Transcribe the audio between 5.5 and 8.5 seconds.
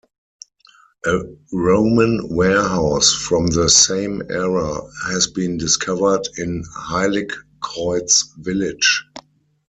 discovered in Heiligkreuz